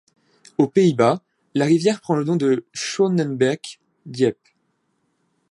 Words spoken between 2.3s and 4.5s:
de Schoonebeker Diep.